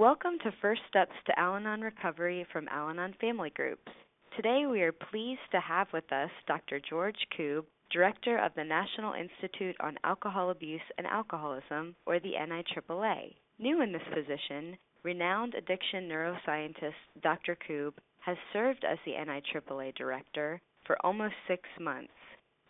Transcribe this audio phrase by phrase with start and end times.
[0.00, 3.92] Welcome to First Steps to Al Anon Recovery from Al Anon Family Groups.
[4.34, 6.80] Today we are pleased to have with us Dr.
[6.88, 13.34] George Koob, Director of the National Institute on Alcohol Abuse and Alcoholism, or the NIAAA.
[13.58, 17.58] New in this position, renowned addiction neuroscientist Dr.
[17.68, 22.08] Koob has served as the NIAAA Director for almost six months.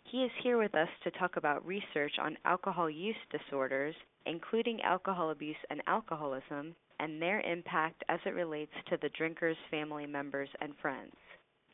[0.03, 3.95] He is here with us to talk about research on alcohol use disorders,
[4.25, 10.05] including alcohol abuse and alcoholism, and their impact as it relates to the drinker's family
[10.05, 11.15] members and friends.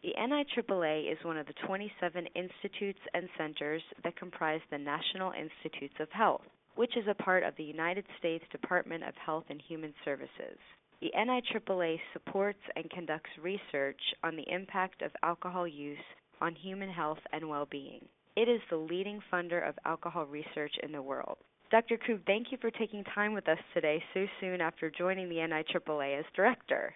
[0.01, 5.95] The NIAAA is one of the 27 institutes and centers that comprise the National Institutes
[5.99, 9.93] of Health, which is a part of the United States Department of Health and Human
[10.05, 10.57] Services.
[11.01, 15.97] The NIAAA supports and conducts research on the impact of alcohol use
[16.39, 18.05] on human health and well being.
[18.35, 21.37] It is the leading funder of alcohol research in the world.
[21.69, 21.97] Dr.
[21.97, 26.19] Koob, thank you for taking time with us today so soon after joining the NIAAA
[26.19, 26.93] as director.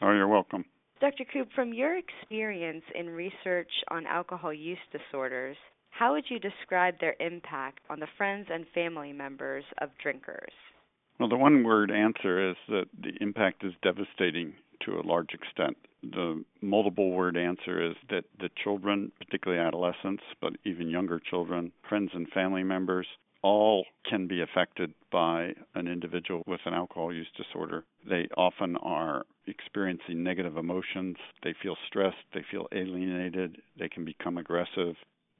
[0.00, 0.64] Oh, you're welcome.
[1.00, 1.24] Dr.
[1.24, 5.56] Koob, from your experience in research on alcohol use disorders,
[5.90, 10.52] how would you describe their impact on the friends and family members of drinkers?
[11.20, 14.54] Well, the one word answer is that the impact is devastating
[14.86, 15.76] to a large extent.
[16.02, 22.10] The multiple word answer is that the children, particularly adolescents, but even younger children, friends
[22.14, 23.06] and family members,
[23.42, 27.84] all can be affected by an individual with an alcohol use disorder.
[28.08, 31.16] They often are experiencing negative emotions.
[31.42, 32.16] They feel stressed.
[32.34, 33.58] They feel alienated.
[33.78, 34.96] They can become aggressive.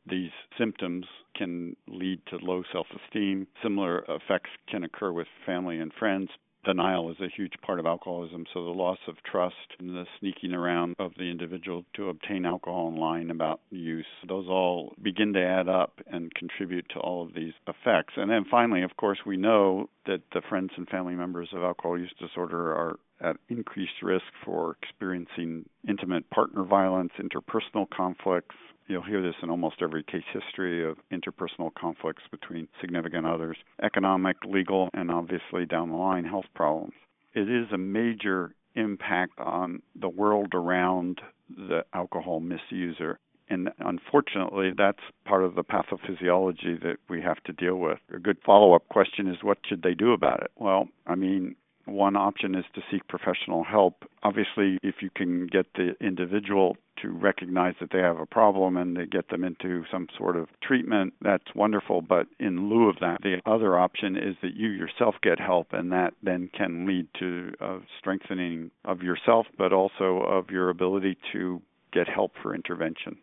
[0.08, 3.46] These symptoms can lead to low self esteem.
[3.62, 6.30] Similar effects can occur with family and friends,
[6.68, 8.44] denial is a huge part of alcoholism.
[8.52, 12.88] So the loss of trust and the sneaking around of the individual to obtain alcohol
[12.88, 17.34] and lying about use, those all begin to add up and contribute to all of
[17.34, 18.14] these effects.
[18.16, 21.98] And then finally, of course, we know that the friends and family members of alcohol
[21.98, 28.54] use disorder are at increased risk for experiencing intimate partner violence, interpersonal conflicts,
[28.88, 34.38] You'll hear this in almost every case history of interpersonal conflicts between significant others, economic,
[34.46, 36.94] legal, and obviously down the line health problems.
[37.34, 41.20] It is a major impact on the world around
[41.54, 43.16] the alcohol misuser.
[43.50, 47.98] And unfortunately, that's part of the pathophysiology that we have to deal with.
[48.14, 50.50] A good follow up question is what should they do about it?
[50.56, 54.04] Well, I mean, one option is to seek professional help.
[54.22, 58.96] Obviously, if you can get the individual to recognize that they have a problem and
[58.96, 62.02] to get them into some sort of treatment, that's wonderful.
[62.02, 65.92] But in lieu of that, the other option is that you yourself get help, and
[65.92, 71.62] that then can lead to a strengthening of yourself, but also of your ability to
[71.92, 73.16] get help for intervention.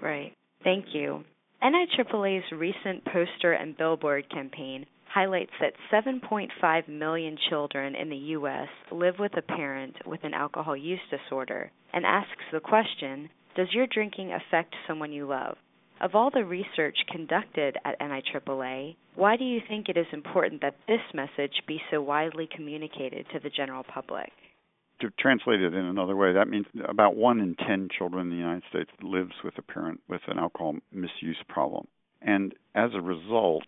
[0.00, 0.34] Right.
[0.64, 1.24] Thank you.
[1.62, 8.68] NIAAA's recent poster and billboard campaign highlights that 7.5 million children in the U.S.
[8.92, 13.86] live with a parent with an alcohol use disorder and asks the question Does your
[13.86, 15.56] drinking affect someone you love?
[16.00, 20.76] Of all the research conducted at NIAAA, why do you think it is important that
[20.88, 24.30] this message be so widely communicated to the general public?
[25.02, 28.36] To translate it in another way, that means about one in 10 children in the
[28.36, 31.86] United States lives with a parent with an alcohol misuse problem.
[32.22, 33.64] And as a result,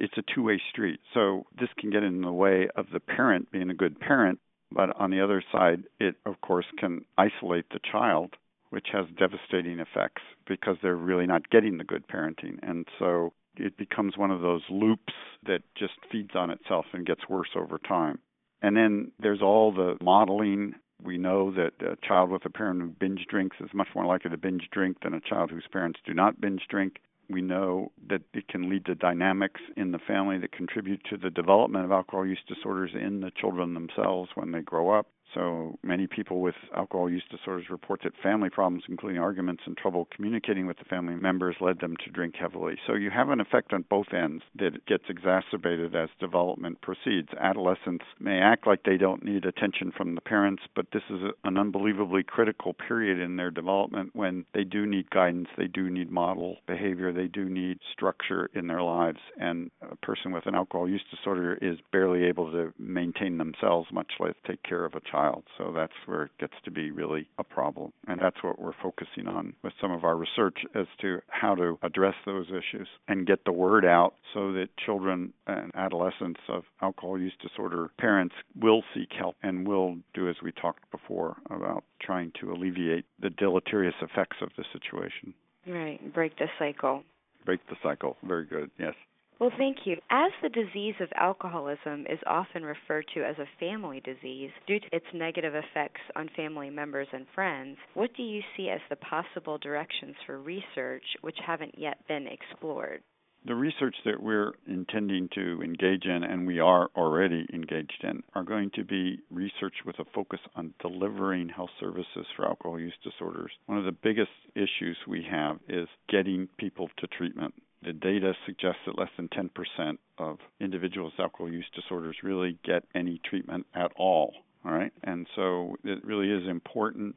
[0.00, 0.98] it's a two way street.
[1.14, 4.40] So this can get in the way of the parent being a good parent,
[4.72, 8.34] but on the other side, it of course can isolate the child,
[8.70, 12.58] which has devastating effects because they're really not getting the good parenting.
[12.62, 15.12] And so it becomes one of those loops
[15.46, 18.18] that just feeds on itself and gets worse over time.
[18.62, 20.74] And then there's all the modeling.
[21.02, 24.30] We know that a child with a parent who binge drinks is much more likely
[24.30, 26.96] to binge drink than a child whose parents do not binge drink.
[27.30, 31.30] We know that it can lead to dynamics in the family that contribute to the
[31.30, 35.06] development of alcohol use disorders in the children themselves when they grow up.
[35.34, 40.08] So many people with alcohol use disorders report that family problems, including arguments and trouble
[40.14, 42.76] communicating with the family members, led them to drink heavily.
[42.86, 47.28] So you have an effect on both ends that gets exacerbated as development proceeds.
[47.38, 51.56] Adolescents may act like they don't need attention from the parents, but this is an
[51.56, 56.56] unbelievably critical period in their development when they do need guidance, they do need model
[56.66, 59.20] behavior, they do need structure in their lives.
[59.38, 64.12] And a person with an alcohol use disorder is barely able to maintain themselves, much
[64.18, 65.44] less take care of a child child.
[65.58, 67.92] So that's where it gets to be really a problem.
[68.06, 71.78] And that's what we're focusing on with some of our research as to how to
[71.82, 77.18] address those issues and get the word out so that children and adolescents of alcohol
[77.18, 82.32] use disorder parents will seek help and will do as we talked before about trying
[82.40, 85.34] to alleviate the deleterious effects of the situation.
[85.66, 87.02] Right, break the cycle.
[87.44, 88.16] Break the cycle.
[88.22, 88.70] Very good.
[88.78, 88.94] Yes.
[89.40, 89.96] Well, thank you.
[90.10, 94.86] As the disease of alcoholism is often referred to as a family disease due to
[94.92, 99.56] its negative effects on family members and friends, what do you see as the possible
[99.56, 103.00] directions for research which haven't yet been explored?
[103.46, 108.44] The research that we're intending to engage in, and we are already engaged in, are
[108.44, 113.52] going to be research with a focus on delivering health services for alcohol use disorders.
[113.64, 117.54] One of the biggest issues we have is getting people to treatment.
[117.82, 122.84] The data suggests that less than 10% of individuals with alcohol use disorders really get
[122.94, 124.34] any treatment at all.
[124.64, 124.92] All right.
[125.02, 127.16] And so it really is important.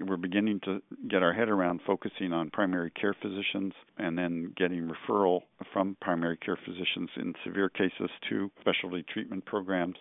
[0.00, 4.88] We're beginning to get our head around focusing on primary care physicians and then getting
[4.88, 5.40] referral
[5.72, 9.96] from primary care physicians in severe cases to specialty treatment programs.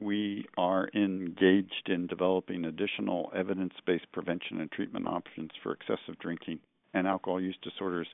[0.00, 6.60] We are engaged in developing additional evidence based prevention and treatment options for excessive drinking
[6.94, 8.06] and alcohol use disorders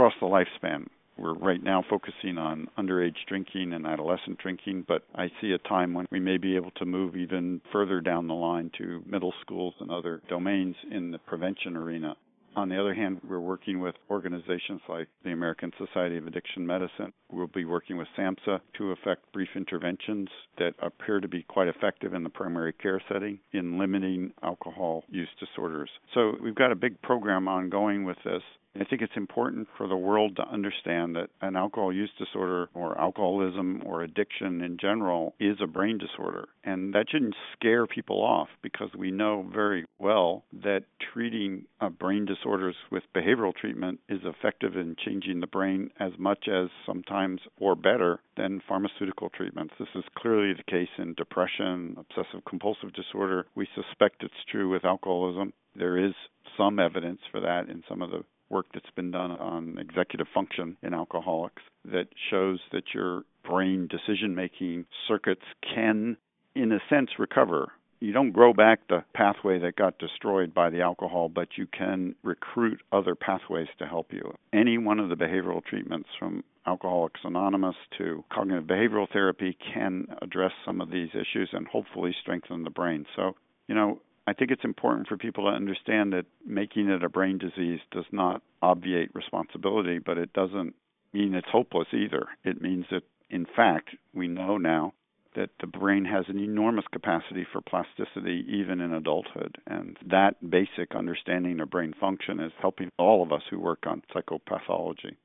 [0.00, 0.86] across the lifespan.
[1.18, 5.92] We're right now focusing on underage drinking and adolescent drinking, but I see a time
[5.92, 9.74] when we may be able to move even further down the line to middle schools
[9.78, 12.16] and other domains in the prevention arena.
[12.56, 17.12] On the other hand, we're working with organizations like the American Society of Addiction Medicine.
[17.30, 22.14] We'll be working with SAMHSA to effect brief interventions that appear to be quite effective
[22.14, 25.90] in the primary care setting in limiting alcohol use disorders.
[26.14, 28.42] So we've got a big program ongoing with this.
[28.78, 32.98] I think it's important for the world to understand that an alcohol use disorder or
[33.00, 36.48] alcoholism or addiction in general is a brain disorder.
[36.62, 42.26] And that shouldn't scare people off because we know very well that treating uh, brain
[42.26, 47.74] disorders with behavioral treatment is effective in changing the brain as much as sometimes or
[47.74, 49.74] better than pharmaceutical treatments.
[49.80, 53.46] This is clearly the case in depression, obsessive compulsive disorder.
[53.56, 55.52] We suspect it's true with alcoholism.
[55.74, 56.12] There is
[56.56, 60.76] some evidence for that in some of the work that's been done on executive function
[60.82, 65.44] in alcoholics that shows that your brain decision making circuits
[65.74, 66.16] can,
[66.54, 67.72] in a sense, recover.
[68.00, 72.14] You don't grow back the pathway that got destroyed by the alcohol, but you can
[72.22, 74.34] recruit other pathways to help you.
[74.54, 80.52] Any one of the behavioral treatments from Alcoholics Anonymous to cognitive behavioral therapy can address
[80.64, 83.04] some of these issues and hopefully strengthen the brain.
[83.16, 83.34] So,
[83.68, 87.38] you know, I think it's important for people to understand that making it a brain
[87.38, 90.74] disease does not obviate responsibility, but it doesn't
[91.12, 92.26] mean it's hopeless either.
[92.44, 94.92] It means that, in fact, we know now
[95.36, 99.58] that the brain has an enormous capacity for plasticity even in adulthood.
[99.66, 104.02] And that basic understanding of brain function is helping all of us who work on
[104.14, 105.16] psychopathology.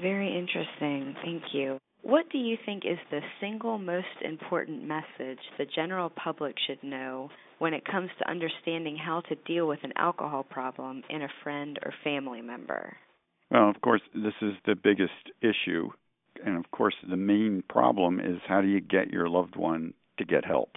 [0.00, 1.14] Very interesting.
[1.24, 1.78] Thank you.
[2.02, 7.30] What do you think is the single most important message the general public should know
[7.58, 11.78] when it comes to understanding how to deal with an alcohol problem in a friend
[11.84, 12.96] or family member?
[13.50, 15.12] Well, of course, this is the biggest
[15.42, 15.90] issue.
[16.44, 20.24] And of course, the main problem is how do you get your loved one to
[20.24, 20.76] get help?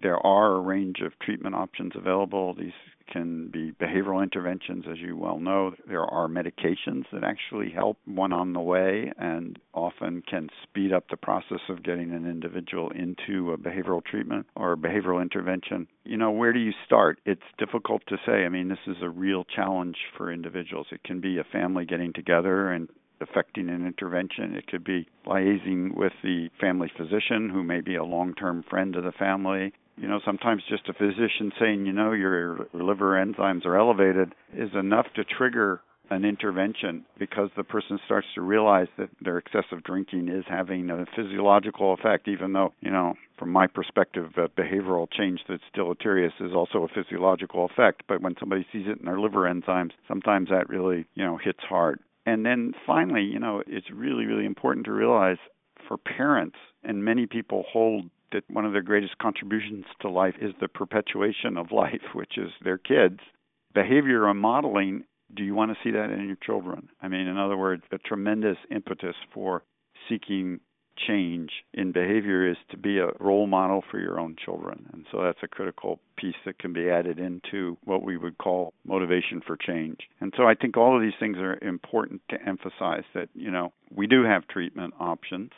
[0.00, 2.54] There are a range of treatment options available.
[2.54, 2.72] These
[3.10, 5.72] can be behavioral interventions, as you well know.
[5.88, 11.08] There are medications that actually help one on the way and often can speed up
[11.08, 15.86] the process of getting an individual into a behavioral treatment or a behavioral intervention.
[16.04, 17.18] You know, where do you start?
[17.24, 18.44] It's difficult to say.
[18.44, 20.86] I mean, this is a real challenge for individuals.
[20.90, 22.88] It can be a family getting together and
[23.28, 24.54] affecting an intervention.
[24.54, 28.94] It could be liaising with the family physician who may be a long term friend
[28.96, 29.72] of the family.
[29.96, 34.70] You know, sometimes just a physician saying, you know, your liver enzymes are elevated is
[34.74, 40.28] enough to trigger an intervention because the person starts to realize that their excessive drinking
[40.28, 45.40] is having a physiological effect, even though, you know, from my perspective, a behavioral change
[45.48, 48.02] that's deleterious is also a physiological effect.
[48.06, 51.60] But when somebody sees it in their liver enzymes, sometimes that really, you know, hits
[51.68, 52.00] hard.
[52.26, 55.36] And then finally, you know, it's really, really important to realize
[55.86, 60.52] for parents, and many people hold that one of their greatest contributions to life is
[60.60, 63.20] the perpetuation of life, which is their kids.
[63.74, 65.04] Behavior and modeling,
[65.34, 66.88] do you want to see that in your children?
[67.02, 69.62] I mean, in other words, a tremendous impetus for
[70.08, 70.60] seeking
[71.06, 74.88] change in behavior is to be a role model for your own children.
[74.92, 78.74] And so that's a critical piece that can be added into what we would call
[78.84, 79.98] motivation for change.
[80.20, 83.72] And so I think all of these things are important to emphasize that, you know,
[83.94, 85.50] we do have treatment options.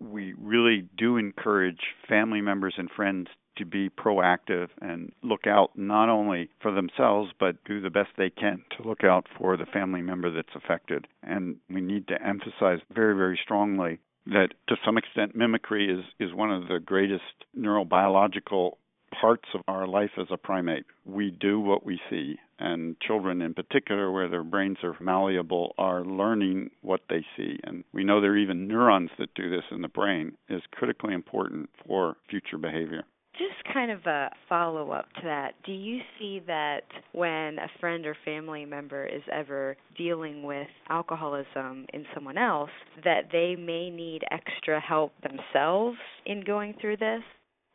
[0.00, 3.28] We really do encourage family members and friends
[3.58, 8.30] to be proactive and look out not only for themselves, but do the best they
[8.30, 11.06] can to look out for the family member that's affected.
[11.22, 13.98] And we need to emphasize very, very strongly
[14.28, 17.22] that to some extent mimicry is, is one of the greatest
[17.58, 18.72] neurobiological
[19.20, 20.84] parts of our life as a primate.
[21.04, 26.04] We do what we see, and children in particular, where their brains are malleable, are
[26.04, 27.58] learning what they see.
[27.64, 31.14] And we know there are even neurons that do this in the brain, is critically
[31.14, 33.04] important for future behavior.
[33.38, 35.54] Just kind of a follow up to that.
[35.64, 41.86] Do you see that when a friend or family member is ever dealing with alcoholism
[41.94, 42.70] in someone else,
[43.04, 47.22] that they may need extra help themselves in going through this?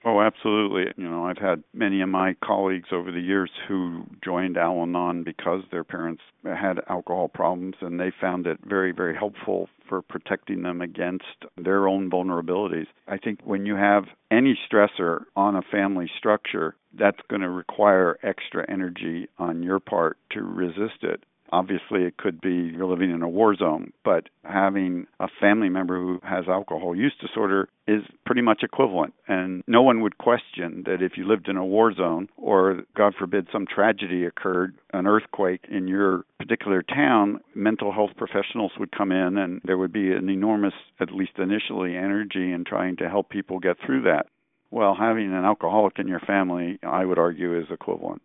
[0.06, 0.92] Oh, absolutely.
[0.98, 5.24] You know, I've had many of my colleagues over the years who joined Al Anon
[5.24, 10.62] because their parents had alcohol problems and they found it very, very helpful for protecting
[10.62, 12.88] them against their own vulnerabilities.
[13.08, 18.20] I think when you have any stressor on a family structure, that's going to require
[18.24, 21.24] extra energy on your part to resist it.
[21.54, 25.96] Obviously, it could be you're living in a war zone, but having a family member
[26.02, 29.14] who has alcohol use disorder is pretty much equivalent.
[29.28, 33.14] And no one would question that if you lived in a war zone or, God
[33.20, 39.12] forbid, some tragedy occurred, an earthquake in your particular town, mental health professionals would come
[39.12, 43.30] in and there would be an enormous, at least initially, energy in trying to help
[43.30, 44.26] people get through that.
[44.72, 48.24] Well, having an alcoholic in your family, I would argue, is equivalent.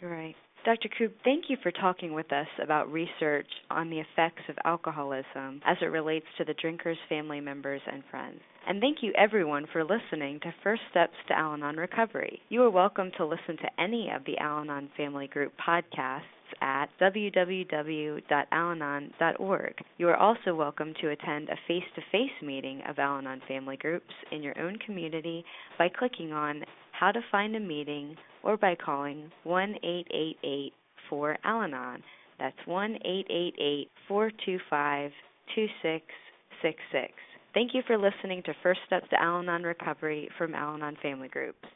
[0.00, 0.36] Right.
[0.64, 0.88] Dr.
[0.96, 5.76] Koob, thank you for talking with us about research on the effects of alcoholism as
[5.82, 8.38] it relates to the drinker's family members and friends.
[8.68, 12.40] And thank you everyone for listening to First Steps to Al Anon Recovery.
[12.48, 16.20] You are welcome to listen to any of the Al Anon Family Group podcasts
[16.60, 19.74] at www.alanon.org.
[19.98, 23.76] You are also welcome to attend a face to face meeting of Al Anon family
[23.76, 25.44] groups in your own community
[25.78, 30.72] by clicking on How to Find a Meeting or by calling 1 888
[31.08, 32.02] 4 Al Anon.
[32.38, 35.12] That's 1 888 425
[35.54, 37.12] 2666.
[37.54, 41.28] Thank you for listening to First Steps to Al Anon Recovery from Al Anon Family
[41.28, 41.68] Groups.